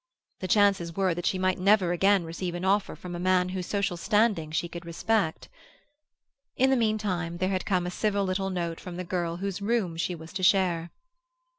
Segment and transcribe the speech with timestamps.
[0.39, 3.67] The chances were that she might never again receive an offer from a man whose
[3.67, 5.47] social standing she could respect.
[6.57, 10.01] In the meantime there had come a civil little note from the girl whose rooms
[10.01, 10.89] she was to share.